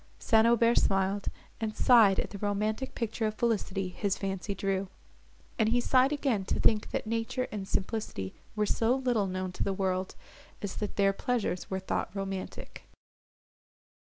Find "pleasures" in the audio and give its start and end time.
11.13-11.69